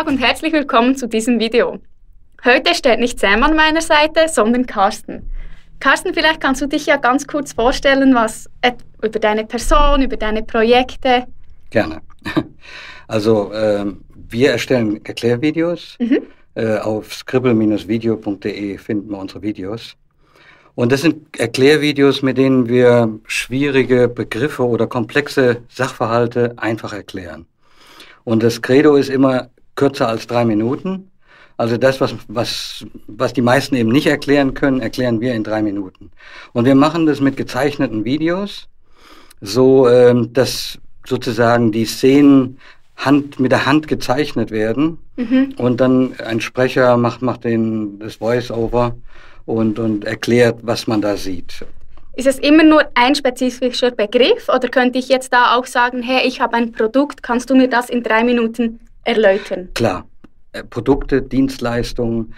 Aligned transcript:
Tag 0.00 0.08
und 0.08 0.18
herzlich 0.18 0.54
willkommen 0.54 0.96
zu 0.96 1.06
diesem 1.06 1.38
Video. 1.38 1.78
Heute 2.42 2.74
steht 2.74 3.00
nicht 3.00 3.20
Sam 3.20 3.42
an 3.42 3.54
meiner 3.54 3.82
Seite, 3.82 4.28
sondern 4.28 4.64
Carsten. 4.64 5.28
Carsten, 5.78 6.14
vielleicht 6.14 6.40
kannst 6.40 6.62
du 6.62 6.66
dich 6.66 6.86
ja 6.86 6.96
ganz 6.96 7.26
kurz 7.26 7.52
vorstellen, 7.52 8.14
was 8.14 8.48
über 9.02 9.18
deine 9.18 9.44
Person, 9.44 10.00
über 10.00 10.16
deine 10.16 10.42
Projekte. 10.42 11.26
Gerne. 11.68 12.00
Also 13.08 13.52
äh, 13.52 13.84
wir 14.14 14.52
erstellen 14.52 15.04
Erklärvideos. 15.04 15.96
Mhm. 15.98 16.20
Äh, 16.54 16.78
auf 16.78 17.12
scribble-video.de 17.12 18.78
finden 18.78 19.10
wir 19.10 19.18
unsere 19.18 19.42
Videos. 19.42 19.96
Und 20.76 20.92
das 20.92 21.02
sind 21.02 21.38
Erklärvideos, 21.38 22.22
mit 22.22 22.38
denen 22.38 22.68
wir 22.68 23.18
schwierige 23.26 24.08
Begriffe 24.08 24.64
oder 24.64 24.86
komplexe 24.86 25.62
Sachverhalte 25.68 26.54
einfach 26.56 26.94
erklären. 26.94 27.44
Und 28.24 28.42
das 28.42 28.62
Credo 28.62 28.96
ist 28.96 29.10
immer 29.10 29.50
kürzer 29.80 30.08
als 30.08 30.26
drei 30.26 30.44
Minuten. 30.44 31.10
Also 31.56 31.78
das, 31.78 32.02
was, 32.02 32.14
was, 32.28 32.84
was 33.06 33.32
die 33.32 33.40
meisten 33.40 33.74
eben 33.76 33.90
nicht 33.90 34.06
erklären 34.06 34.52
können, 34.52 34.80
erklären 34.80 35.20
wir 35.22 35.32
in 35.34 35.42
drei 35.42 35.62
Minuten. 35.62 36.10
Und 36.52 36.66
wir 36.66 36.74
machen 36.74 37.06
das 37.06 37.20
mit 37.20 37.38
gezeichneten 37.38 38.04
Videos, 38.04 38.68
so 39.40 39.88
ähm, 39.88 40.34
dass 40.34 40.78
sozusagen 41.06 41.72
die 41.72 41.86
Szenen 41.86 42.58
Hand, 42.96 43.40
mit 43.40 43.52
der 43.52 43.64
Hand 43.64 43.88
gezeichnet 43.88 44.50
werden. 44.50 44.98
Mhm. 45.16 45.54
Und 45.56 45.80
dann 45.80 46.14
ein 46.18 46.42
Sprecher 46.42 46.98
macht, 46.98 47.22
macht 47.22 47.44
den, 47.44 47.98
das 48.00 48.16
Voice-Over 48.16 48.96
und, 49.46 49.78
und 49.78 50.04
erklärt, 50.04 50.58
was 50.62 50.86
man 50.86 51.00
da 51.00 51.16
sieht. 51.16 51.64
Ist 52.16 52.26
es 52.26 52.38
immer 52.38 52.64
nur 52.64 52.82
ein 52.94 53.14
spezifischer 53.14 53.92
Begriff 53.92 54.50
oder 54.54 54.68
könnte 54.68 54.98
ich 54.98 55.08
jetzt 55.08 55.32
da 55.32 55.56
auch 55.56 55.64
sagen, 55.64 56.02
hey, 56.02 56.26
ich 56.28 56.42
habe 56.42 56.56
ein 56.56 56.72
Produkt, 56.72 57.22
kannst 57.22 57.48
du 57.48 57.54
mir 57.54 57.68
das 57.68 57.88
in 57.88 58.02
drei 58.02 58.24
Minuten 58.24 58.80
erläutern? 59.04 59.68
Klar. 59.74 60.06
Äh, 60.52 60.64
Produkte, 60.64 61.22
Dienstleistungen, 61.22 62.34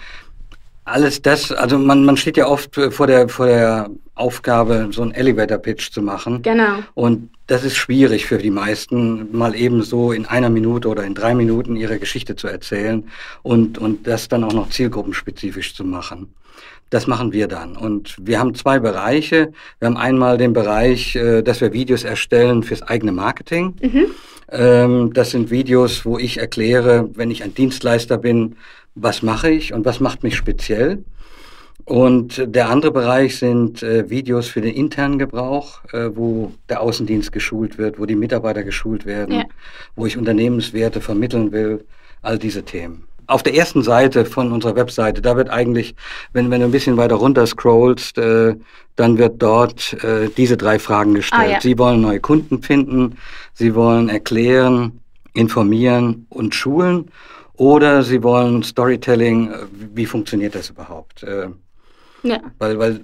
alles 0.84 1.22
das, 1.22 1.52
also 1.52 1.78
man, 1.78 2.04
man 2.04 2.16
steht 2.16 2.36
ja 2.36 2.46
oft 2.46 2.74
vor 2.74 3.06
der, 3.06 3.28
vor 3.28 3.46
der 3.46 3.88
Aufgabe, 4.14 4.88
so 4.90 5.02
einen 5.02 5.12
Elevator-Pitch 5.12 5.92
zu 5.92 6.02
machen. 6.02 6.42
Genau. 6.42 6.80
Und 6.94 7.30
das 7.52 7.64
ist 7.64 7.76
schwierig 7.76 8.24
für 8.24 8.38
die 8.38 8.50
meisten, 8.50 9.28
mal 9.36 9.54
eben 9.54 9.82
so 9.82 10.10
in 10.10 10.24
einer 10.24 10.48
Minute 10.48 10.88
oder 10.88 11.04
in 11.04 11.14
drei 11.14 11.34
Minuten 11.34 11.76
ihre 11.76 11.98
Geschichte 11.98 12.34
zu 12.34 12.48
erzählen 12.48 13.04
und, 13.42 13.76
und 13.76 14.06
das 14.06 14.28
dann 14.28 14.42
auch 14.42 14.54
noch 14.54 14.70
zielgruppenspezifisch 14.70 15.74
zu 15.74 15.84
machen. 15.84 16.32
Das 16.88 17.06
machen 17.06 17.34
wir 17.34 17.48
dann. 17.48 17.76
Und 17.76 18.16
wir 18.18 18.38
haben 18.38 18.54
zwei 18.54 18.78
Bereiche. 18.78 19.52
Wir 19.78 19.86
haben 19.86 19.98
einmal 19.98 20.38
den 20.38 20.54
Bereich, 20.54 21.14
äh, 21.14 21.42
dass 21.42 21.60
wir 21.60 21.74
Videos 21.74 22.04
erstellen 22.04 22.62
fürs 22.62 22.80
eigene 22.80 23.12
Marketing. 23.12 23.74
Mhm. 23.82 24.06
Ähm, 24.50 25.12
das 25.12 25.32
sind 25.32 25.50
Videos, 25.50 26.06
wo 26.06 26.18
ich 26.18 26.38
erkläre, 26.38 27.10
wenn 27.14 27.30
ich 27.30 27.42
ein 27.42 27.54
Dienstleister 27.54 28.16
bin, 28.16 28.56
was 28.94 29.22
mache 29.22 29.50
ich 29.50 29.74
und 29.74 29.84
was 29.84 30.00
macht 30.00 30.22
mich 30.22 30.36
speziell. 30.36 31.04
Und 31.84 32.42
der 32.46 32.68
andere 32.68 32.92
Bereich 32.92 33.38
sind 33.38 33.82
äh, 33.82 34.08
Videos 34.08 34.48
für 34.48 34.60
den 34.60 34.74
internen 34.74 35.18
Gebrauch, 35.18 35.80
äh, 35.92 36.10
wo 36.14 36.52
der 36.68 36.80
Außendienst 36.80 37.32
geschult 37.32 37.76
wird, 37.76 37.98
wo 37.98 38.06
die 38.06 38.14
Mitarbeiter 38.14 38.62
geschult 38.62 39.04
werden, 39.04 39.34
ja. 39.34 39.44
wo 39.96 40.06
ich 40.06 40.16
Unternehmenswerte 40.16 41.00
vermitteln 41.00 41.50
will, 41.50 41.84
all 42.22 42.38
diese 42.38 42.62
Themen. 42.62 43.04
Auf 43.26 43.42
der 43.42 43.54
ersten 43.54 43.82
Seite 43.82 44.24
von 44.24 44.52
unserer 44.52 44.76
Webseite, 44.76 45.22
da 45.22 45.36
wird 45.36 45.48
eigentlich, 45.50 45.94
wenn, 46.32 46.50
wenn 46.50 46.60
du 46.60 46.66
ein 46.66 46.72
bisschen 46.72 46.96
weiter 46.96 47.16
runter 47.16 47.46
scrollst, 47.46 48.18
äh, 48.18 48.54
dann 48.96 49.18
wird 49.18 49.42
dort 49.42 49.94
äh, 50.04 50.28
diese 50.36 50.56
drei 50.56 50.78
Fragen 50.78 51.14
gestellt. 51.14 51.42
Ah, 51.42 51.50
ja. 51.52 51.60
Sie 51.60 51.78
wollen 51.78 52.00
neue 52.00 52.20
Kunden 52.20 52.62
finden, 52.62 53.16
sie 53.54 53.74
wollen 53.74 54.08
erklären, 54.08 55.00
informieren 55.34 56.26
und 56.28 56.54
schulen 56.54 57.10
oder 57.54 58.02
sie 58.02 58.22
wollen 58.22 58.62
Storytelling, 58.62 59.50
äh, 59.50 59.56
wie 59.94 60.06
funktioniert 60.06 60.54
das 60.54 60.70
überhaupt? 60.70 61.22
Äh, 61.22 61.48
ja. 62.22 62.40
Weil, 62.58 62.78
weil 62.78 63.00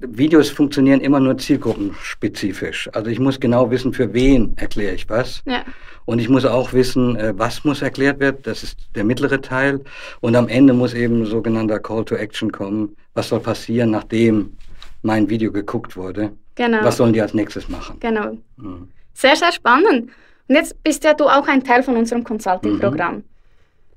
Videos 0.00 0.50
funktionieren 0.50 1.00
immer 1.00 1.20
nur 1.20 1.36
zielgruppenspezifisch. 1.38 2.88
Also 2.92 3.10
ich 3.10 3.18
muss 3.18 3.40
genau 3.40 3.70
wissen, 3.70 3.92
für 3.92 4.12
wen 4.12 4.56
erkläre 4.56 4.94
ich 4.94 5.08
was. 5.08 5.42
Ja. 5.46 5.64
Und 6.04 6.18
ich 6.18 6.28
muss 6.28 6.44
auch 6.44 6.72
wissen, 6.72 7.16
äh, 7.16 7.32
was 7.36 7.64
muss 7.64 7.82
erklärt 7.82 8.20
werden. 8.20 8.38
Das 8.42 8.62
ist 8.62 8.78
der 8.94 9.04
mittlere 9.04 9.40
Teil. 9.40 9.80
Und 10.20 10.36
am 10.36 10.48
Ende 10.48 10.72
muss 10.72 10.94
eben 10.94 11.26
sogenannter 11.26 11.78
Call 11.78 12.04
to 12.04 12.16
Action 12.16 12.50
kommen. 12.50 12.96
Was 13.14 13.28
soll 13.28 13.40
passieren, 13.40 13.90
nachdem 13.90 14.56
mein 15.02 15.28
Video 15.28 15.52
geguckt 15.52 15.96
wurde? 15.96 16.32
Genau. 16.54 16.84
Was 16.84 16.96
sollen 16.96 17.12
die 17.12 17.20
als 17.20 17.34
nächstes 17.34 17.68
machen? 17.68 17.96
Genau. 18.00 18.36
Mhm. 18.56 18.88
Sehr, 19.14 19.36
sehr 19.36 19.52
spannend. 19.52 20.10
Und 20.48 20.54
jetzt 20.54 20.82
bist 20.82 21.04
ja 21.04 21.14
du 21.14 21.24
auch 21.26 21.46
ein 21.46 21.62
Teil 21.62 21.82
von 21.82 21.96
unserem 21.96 22.24
Consulting-Programm. 22.24 23.16
Mhm. 23.16 23.24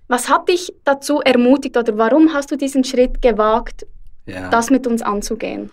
Was 0.07 0.29
hat 0.29 0.49
dich 0.49 0.73
dazu 0.83 1.19
ermutigt 1.21 1.77
oder 1.77 1.97
warum 1.97 2.33
hast 2.33 2.51
du 2.51 2.57
diesen 2.57 2.83
Schritt 2.83 3.21
gewagt, 3.21 3.85
ja. 4.25 4.49
das 4.49 4.69
mit 4.69 4.85
uns 4.87 5.01
anzugehen? 5.01 5.71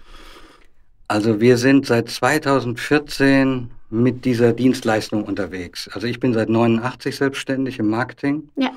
Also 1.09 1.41
wir 1.41 1.59
sind 1.59 1.87
seit 1.87 2.09
2014 2.09 3.71
mit 3.91 4.25
dieser 4.25 4.55
Dienstleistung 4.55 5.25
unterwegs. 5.25 5.89
Also 5.93 6.07
ich 6.07 6.19
bin 6.19 6.33
seit 6.33 6.49
89 6.49 7.15
selbstständig 7.15 7.79
im 7.79 7.89
Marketing. 7.89 8.49
Ja. 8.57 8.71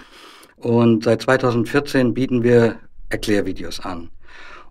Und 0.58 1.06
seit 1.06 1.22
2014 1.22 2.14
bieten 2.14 2.44
wir 2.44 2.78
Erklärvideos 3.10 3.80
an. 3.80 4.10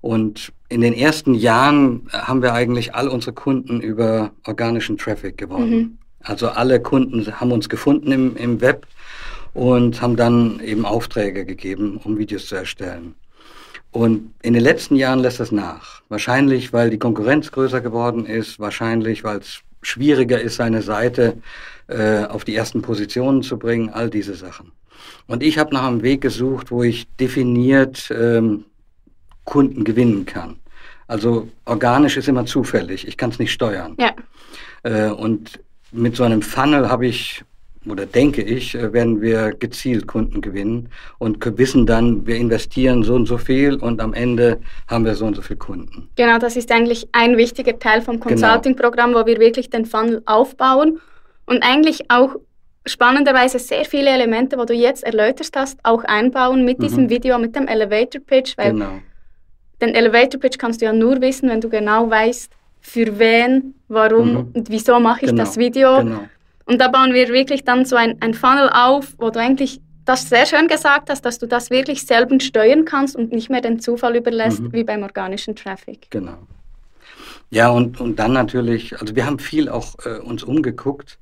Und 0.03 0.53
in 0.69 0.83
den 0.83 0.93
ersten 0.93 1.33
Jahren 1.33 2.07
haben 2.13 2.43
wir 2.43 2.53
eigentlich 2.53 2.95
all 2.95 3.09
unsere 3.09 3.33
Kunden 3.33 3.81
über 3.81 4.33
organischen 4.47 4.99
Traffic 4.99 5.39
gewonnen. 5.39 5.71
Mhm. 5.71 5.99
Also 6.21 6.49
alle 6.49 6.81
Kunden 6.81 7.41
haben 7.41 7.53
uns 7.53 7.71
gefunden 7.71 8.13
im, 8.13 8.37
im 8.37 8.61
Web 8.61 8.87
und 9.55 10.03
haben 10.03 10.17
dann 10.17 10.61
eben 10.61 10.85
Aufträge 10.85 11.47
gegeben, 11.47 12.01
um 12.03 12.19
Videos 12.19 12.47
zu 12.47 12.57
erstellen. 12.57 13.15
Und 13.93 14.35
in 14.43 14.55
den 14.55 14.63
letzten 14.63 14.97
Jahren 14.97 15.21
lässt 15.21 15.39
das 15.39 15.53
nach. 15.53 16.03
Wahrscheinlich, 16.09 16.73
weil 16.73 16.91
die 16.91 16.99
Konkurrenz 16.99 17.53
größer 17.53 17.81
geworden 17.81 18.27
ist, 18.27 18.59
wahrscheinlich, 18.59 19.23
weil 19.23 19.39
es 19.39 19.61
schwieriger 19.83 20.41
ist, 20.41 20.57
seine 20.57 20.83
Seite 20.83 21.37
äh, 21.87 22.25
auf 22.25 22.45
die 22.45 22.57
ersten 22.57 22.83
Positionen 22.83 23.43
zu 23.43 23.57
bringen, 23.57 23.91
all 23.91 24.11
diese 24.11 24.35
Sachen. 24.35 24.73
Und 25.29 25.43
ich 25.45 25.59
habe 25.59 25.73
nach 25.73 25.87
einem 25.87 26.03
Weg 26.03 26.23
gesucht, 26.23 26.73
wo 26.73 26.83
ich 26.83 27.07
definiert 27.17 28.11
ähm, 28.11 28.65
Kunden 29.45 29.85
gewinnen 29.85 30.27
kann. 30.27 30.57
Also 31.07 31.49
organisch 31.67 32.17
ist 32.17 32.29
immer 32.29 32.47
zufällig, 32.47 33.07
ich 33.07 33.17
kann 33.17 33.31
es 33.31 33.39
nicht 33.39 33.53
steuern. 33.53 33.97
Ja. 33.99 34.15
Äh, 34.83 35.11
und 35.11 35.61
mit 35.93 36.17
so 36.17 36.25
einem 36.25 36.43
Funnel 36.43 36.89
habe 36.89 37.07
ich 37.07 37.45
oder 37.89 38.07
denke 38.07 38.43
ich, 38.43 38.75
äh, 38.75 38.93
werden 38.93 39.21
wir 39.21 39.53
gezielt 39.53 40.07
Kunden 40.07 40.41
gewinnen 40.41 40.89
und 41.19 41.39
wissen 41.59 41.87
dann, 41.87 42.27
wir 42.27 42.37
investieren 42.37 43.03
so 43.03 43.15
und 43.15 43.27
so 43.27 43.39
viel 43.39 43.75
und 43.75 44.01
am 44.01 44.15
Ende 44.15 44.61
haben 44.89 45.05
wir 45.05 45.15
so 45.15 45.27
und 45.27 45.37
so 45.37 45.43
viele 45.43 45.59
Kunden. 45.59 46.09
Genau, 46.17 46.39
das 46.39 46.57
ist 46.57 46.73
eigentlich 46.73 47.09
ein 47.13 47.37
wichtiger 47.37 47.79
Teil 47.79 48.03
vom 48.03 48.21
genau. 48.21 48.31
Consulting-Programm, 48.31 49.15
wo 49.15 49.27
wir 49.27 49.39
wirklich 49.39 49.71
den 49.71 49.87
Funnel 49.87 50.23
aufbauen 50.27 51.01
und 51.47 51.63
eigentlich 51.63 52.11
auch 52.11 52.37
spannenderweise 52.87 53.59
sehr 53.59 53.85
viele 53.85 54.11
Elemente, 54.11 54.59
wo 54.59 54.65
du 54.65 54.75
jetzt 54.75 55.05
erläutert 55.05 55.51
hast, 55.57 55.79
auch 55.83 56.05
einbauen 56.05 56.65
mit 56.65 56.79
mhm. 56.79 56.83
diesem 56.83 57.11
Video, 57.11 57.39
mit 57.39 57.57
dem 57.57 57.67
Elevator 57.67 58.21
Pitch, 58.21 58.57
weil 58.59 58.73
genau. 58.73 58.99
den 59.81 59.95
Elevator 59.95 60.41
Pitch 60.41 60.59
kannst 60.59 60.81
du 60.81 60.87
ja 60.87 60.93
nur 60.93 61.21
wissen, 61.21 61.49
wenn 61.49 61.61
du 61.61 61.69
genau 61.69 62.11
weißt, 62.11 62.53
für 62.81 63.19
wen, 63.19 63.75
warum 63.89 64.33
mhm. 64.33 64.51
und 64.53 64.71
wieso 64.71 65.01
mache 65.01 65.25
ich 65.25 65.31
genau. 65.31 65.43
das 65.43 65.57
Video. 65.57 65.99
Genau. 65.99 66.21
Und 66.67 66.81
da 66.81 66.89
bauen 66.89 67.13
wir 67.13 67.29
wirklich 67.29 67.65
dann 67.65 67.85
so 67.85 67.97
ein, 67.97 68.17
ein 68.21 68.35
Funnel 68.35 68.71
auf, 68.73 69.15
wo 69.19 69.31
du 69.31 69.41
eigentlich 69.41 69.81
das 70.05 70.29
sehr 70.29 70.47
schön 70.47 70.69
gesagt 70.69 71.11
hast, 71.11 71.25
dass 71.25 71.39
du 71.39 71.47
das 71.47 71.71
wirklich 71.71 72.05
selber 72.07 72.39
steuern 72.41 72.85
kannst 72.85 73.17
und 73.17 73.33
nicht 73.33 73.51
mehr 73.51 73.61
den 73.61 73.81
Zufall 73.81 74.17
überlässt, 74.17 74.61
mhm. 74.61 74.73
wie 74.73 74.85
beim 74.85 75.03
organischen 75.03 75.57
Traffic. 75.57 76.11
Genau. 76.11 76.39
Ja, 77.51 77.71
und, 77.71 78.01
und 78.01 78.19
dann 78.19 78.33
natürlich, 78.33 79.01
also 79.01 79.15
wir 79.15 79.27
haben 79.27 79.39
viel 79.39 79.69
auch 79.69 79.95
äh, 80.05 80.19
uns 80.19 80.43
umgeguckt 80.43 81.19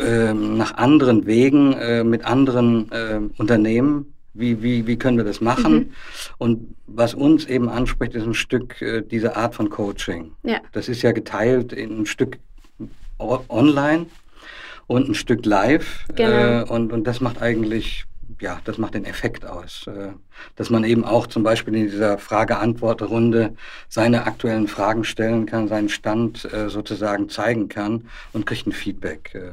äh, 0.00 0.32
nach 0.32 0.74
anderen 0.76 1.26
Wegen 1.26 1.74
äh, 1.74 2.02
mit 2.02 2.24
anderen 2.24 2.90
äh, 2.92 3.20
Unternehmen. 3.36 4.12
Wie, 4.32 4.62
wie, 4.62 4.86
wie 4.86 4.96
können 4.98 5.16
wir 5.16 5.24
das 5.24 5.40
machen? 5.40 5.74
Mhm. 5.74 5.90
Und 6.38 6.76
was 6.86 7.14
uns 7.14 7.46
eben 7.46 7.68
anspricht, 7.68 8.14
ist 8.14 8.24
ein 8.24 8.34
Stück 8.34 8.80
äh, 8.82 9.02
diese 9.02 9.36
Art 9.36 9.54
von 9.54 9.70
Coaching. 9.70 10.32
Ja. 10.42 10.60
Das 10.72 10.88
ist 10.88 11.02
ja 11.02 11.12
geteilt 11.12 11.72
in 11.72 12.00
ein 12.00 12.06
Stück 12.06 12.38
online 13.18 14.06
und 14.86 15.08
ein 15.08 15.14
Stück 15.14 15.44
live. 15.44 16.04
Genau. 16.14 16.62
Äh, 16.62 16.64
und, 16.64 16.92
und 16.92 17.04
das 17.04 17.20
macht 17.20 17.42
eigentlich, 17.42 18.04
ja, 18.40 18.60
das 18.64 18.78
macht 18.78 18.94
den 18.94 19.04
Effekt 19.04 19.44
aus. 19.44 19.86
Äh, 19.86 20.12
dass 20.56 20.70
man 20.70 20.84
eben 20.84 21.04
auch 21.04 21.26
zum 21.26 21.42
Beispiel 21.42 21.74
in 21.74 21.90
dieser 21.90 22.18
Frage-Antwort-Runde 22.18 23.54
seine 23.88 24.26
aktuellen 24.26 24.68
Fragen 24.68 25.04
stellen 25.04 25.46
kann, 25.46 25.68
seinen 25.68 25.88
Stand 25.88 26.50
äh, 26.52 26.68
sozusagen 26.68 27.28
zeigen 27.28 27.68
kann 27.68 28.08
und 28.32 28.46
kriegt 28.46 28.66
ein 28.66 28.72
Feedback. 28.72 29.34
Äh. 29.34 29.52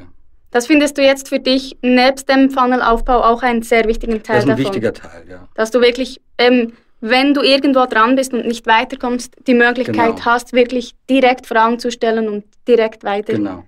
Das 0.51 0.67
findest 0.67 0.99
du 0.99 1.01
jetzt 1.01 1.29
für 1.29 1.39
dich 1.39 1.77
nebst 1.81 2.29
dem 2.29 2.51
Funnelaufbau 2.51 3.23
auch 3.23 3.41
einen 3.41 3.63
sehr 3.63 3.87
wichtigen 3.87 4.21
Teil 4.21 4.41
davon? 4.41 4.49
Das 4.49 4.59
ist 4.59 4.65
ein 4.67 4.73
davon, 4.73 4.73
wichtiger 4.73 4.93
Teil, 4.93 5.23
ja. 5.27 5.47
Dass 5.55 5.71
du 5.71 5.81
wirklich 5.81 6.21
ähm, 6.37 6.73
wenn 7.05 7.33
du 7.33 7.41
irgendwo 7.41 7.85
dran 7.85 8.15
bist 8.15 8.33
und 8.33 8.47
nicht 8.47 8.65
weiterkommst, 8.65 9.35
die 9.45 9.53
Möglichkeit 9.53 10.15
genau. 10.15 10.25
hast, 10.25 10.53
wirklich 10.53 10.95
direkt 11.09 11.45
Fragen 11.45 11.77
zu 11.77 11.91
stellen 11.91 12.29
und 12.29 12.45
direkt 12.65 13.03
weiter. 13.03 13.33
Genau. 13.33 13.65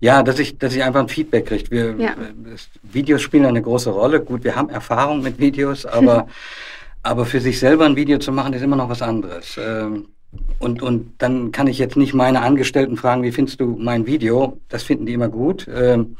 Ja, 0.00 0.24
dass 0.24 0.40
ich, 0.40 0.58
dass 0.58 0.74
ich 0.74 0.82
einfach 0.82 0.98
ein 0.98 1.08
Feedback 1.08 1.46
kriege. 1.46 1.70
Wir, 1.70 1.94
ja. 1.96 2.16
Videos 2.82 3.22
spielen 3.22 3.46
eine 3.46 3.62
große 3.62 3.90
Rolle. 3.90 4.20
Gut, 4.20 4.42
wir 4.42 4.56
haben 4.56 4.70
Erfahrung 4.70 5.22
mit 5.22 5.38
Videos, 5.38 5.86
aber, 5.86 6.26
aber 7.04 7.26
für 7.26 7.40
sich 7.40 7.60
selber 7.60 7.86
ein 7.86 7.94
Video 7.94 8.18
zu 8.18 8.32
machen, 8.32 8.52
ist 8.52 8.62
immer 8.62 8.76
noch 8.76 8.88
was 8.88 9.02
anderes. 9.02 9.56
Ähm, 9.56 10.08
und, 10.58 10.82
und 10.82 11.12
dann 11.18 11.52
kann 11.52 11.68
ich 11.68 11.78
jetzt 11.78 11.96
nicht 11.96 12.12
meine 12.12 12.42
Angestellten 12.42 12.96
fragen, 12.96 13.22
wie 13.22 13.32
findest 13.32 13.60
du 13.60 13.76
mein 13.78 14.04
Video? 14.04 14.58
Das 14.68 14.82
finden 14.82 15.06
die 15.06 15.12
immer 15.12 15.28
gut. 15.28 15.68
Ähm, 15.72 16.16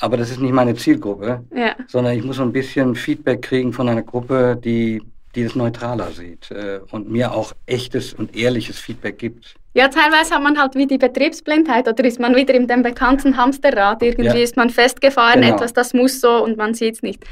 aber 0.00 0.16
das 0.16 0.30
ist 0.30 0.40
nicht 0.40 0.54
meine 0.54 0.74
Zielgruppe, 0.74 1.44
ja. 1.54 1.76
sondern 1.88 2.16
ich 2.16 2.24
muss 2.24 2.36
so 2.36 2.42
ein 2.42 2.52
bisschen 2.52 2.94
Feedback 2.94 3.42
kriegen 3.42 3.72
von 3.74 3.88
einer 3.88 4.02
Gruppe, 4.02 4.58
die, 4.62 5.02
die 5.34 5.42
es 5.42 5.54
neutraler 5.54 6.10
sieht 6.10 6.50
äh, 6.50 6.80
und 6.90 7.10
mir 7.10 7.32
auch 7.32 7.52
echtes 7.66 8.14
und 8.14 8.36
ehrliches 8.36 8.78
Feedback 8.78 9.18
gibt. 9.18 9.54
Ja, 9.74 9.88
teilweise 9.88 10.34
hat 10.34 10.42
man 10.42 10.58
halt 10.58 10.76
wie 10.76 10.86
die 10.86 10.98
Betriebsblindheit 10.98 11.88
oder 11.88 12.04
ist 12.04 12.20
man 12.20 12.36
wieder 12.36 12.54
in 12.54 12.68
dem 12.68 12.82
bekannten 12.82 13.36
Hamsterrad. 13.36 14.02
Irgendwie 14.02 14.38
ja. 14.38 14.44
ist 14.44 14.56
man 14.56 14.70
festgefahren, 14.70 15.40
genau. 15.40 15.54
etwas, 15.54 15.72
das 15.72 15.92
muss 15.92 16.20
so 16.20 16.44
und 16.44 16.56
man 16.56 16.74
sieht 16.74 16.94
es 16.94 17.02
nicht. 17.02 17.24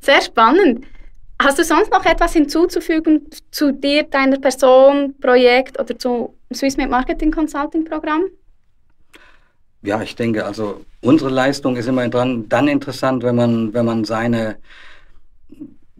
Sehr 0.00 0.20
spannend. 0.20 0.84
Hast 1.40 1.58
du 1.58 1.64
sonst 1.64 1.90
noch 1.90 2.04
etwas 2.04 2.32
hinzuzufügen 2.32 3.28
zu 3.50 3.72
dir, 3.72 4.04
deiner 4.04 4.38
Person, 4.38 5.14
Projekt 5.20 5.78
oder 5.78 5.98
zu 5.98 6.34
Swissmade 6.52 6.90
Marketing 6.90 7.30
Consulting 7.30 7.84
Programm? 7.84 8.24
Ja, 9.82 10.00
ich 10.02 10.16
denke, 10.16 10.44
also 10.44 10.84
unsere 11.02 11.30
Leistung 11.30 11.76
ist 11.76 11.88
immer 11.88 12.08
dran, 12.08 12.48
dann 12.48 12.68
interessant, 12.68 13.22
wenn 13.22 13.36
man, 13.36 13.74
wenn 13.74 13.84
man 13.84 14.04
seine, 14.04 14.56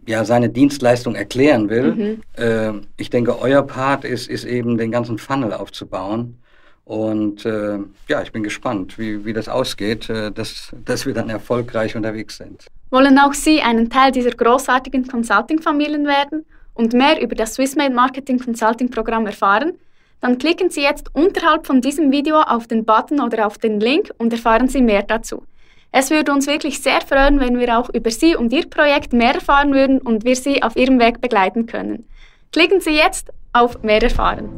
ja, 0.07 0.23
seine 0.25 0.49
Dienstleistung 0.49 1.15
erklären 1.15 1.69
will. 1.69 1.93
Mhm. 1.93 2.21
Äh, 2.33 2.81
ich 2.95 3.09
denke, 3.09 3.39
euer 3.39 3.61
Part 3.61 4.05
ist, 4.05 4.27
ist 4.27 4.45
eben 4.45 4.77
den 4.77 4.89
ganzen 4.89 5.19
Funnel 5.19 5.53
aufzubauen. 5.53 6.39
Und 6.85 7.45
äh, 7.45 7.79
ja, 8.07 8.21
ich 8.21 8.31
bin 8.31 8.43
gespannt, 8.43 8.97
wie, 8.97 9.25
wie 9.25 9.33
das 9.33 9.49
ausgeht, 9.49 10.09
äh, 10.09 10.31
dass, 10.31 10.73
dass 10.85 11.05
wir 11.05 11.13
dann 11.13 11.29
erfolgreich 11.29 11.97
unterwegs 11.97 12.37
sind. 12.37 12.65
Wollen 12.89 13.19
auch 13.19 13.33
Sie 13.33 13.61
einen 13.61 13.89
Teil 13.89 14.13
dieser 14.13 14.31
großartigen 14.31 15.05
Consulting-Familien 15.05 16.07
werden 16.07 16.45
und 16.73 16.93
mehr 16.93 17.21
über 17.21 17.35
das 17.35 17.55
Swissmade 17.55 17.93
Marketing 17.93 18.39
Consulting 18.39 18.89
Programm 18.89 19.25
erfahren? 19.25 19.73
Dann 20.21 20.37
klicken 20.37 20.69
Sie 20.69 20.81
jetzt 20.81 21.13
unterhalb 21.13 21.67
von 21.67 21.81
diesem 21.81 22.11
Video 22.11 22.39
auf 22.39 22.67
den 22.67 22.85
Button 22.85 23.19
oder 23.19 23.45
auf 23.45 23.57
den 23.57 23.81
Link 23.81 24.09
und 24.17 24.31
erfahren 24.31 24.69
Sie 24.69 24.81
mehr 24.81 25.03
dazu. 25.03 25.43
Es 25.91 26.09
würde 26.11 26.31
uns 26.31 26.47
wirklich 26.47 26.81
sehr 26.81 27.01
freuen, 27.01 27.39
wenn 27.39 27.57
wir 27.57 27.77
auch 27.77 27.89
über 27.93 28.11
Sie 28.11 28.35
und 28.35 28.51
Ihr 28.53 28.69
Projekt 28.69 29.13
mehr 29.13 29.35
erfahren 29.35 29.73
würden 29.73 29.99
und 29.99 30.25
wir 30.25 30.35
Sie 30.35 30.61
auf 30.61 30.75
Ihrem 30.75 30.99
Weg 30.99 31.21
begleiten 31.21 31.65
können. 31.65 32.07
Klicken 32.51 32.81
Sie 32.81 32.95
jetzt 32.95 33.31
auf 33.53 33.81
Mehr 33.83 34.03
erfahren. 34.03 34.49